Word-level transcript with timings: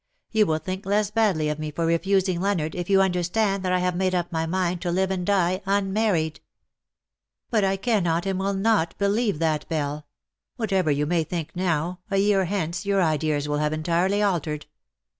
You 0.31 0.47
will 0.47 0.57
think 0.57 0.87
less 0.87 1.11
badly 1.11 1.47
of 1.47 1.59
me 1.59 1.69
for 1.69 1.85
refusing 1.85 2.41
Leonard 2.41 2.73
if 2.73 2.89
you 2.89 3.03
understand 3.03 3.61
that 3.61 3.71
I 3.71 3.77
have 3.77 3.95
made 3.95 4.15
up 4.15 4.31
my 4.31 4.47
mind 4.47 4.81
to 4.81 4.91
live 4.91 5.11
and 5.11 5.23
die 5.23 5.61
unmarried/^'' 5.67 6.39
But 7.51 7.63
I 7.63 7.77
cannot 7.77 8.25
and 8.25 8.39
will 8.39 8.55
not 8.55 8.97
believe 8.97 9.35
that^ 9.37 9.67
Belle: 9.67 10.07
whatever 10.55 10.89
you 10.89 11.05
may 11.05 11.23
think 11.23 11.53
now^ 11.53 11.99
a 12.09 12.17
year 12.17 12.45
hence 12.45 12.83
your 12.83 12.99
ideas 13.03 13.47
will 13.47 13.59
have 13.59 13.73
entirely 13.73 14.23
altered. 14.23 14.65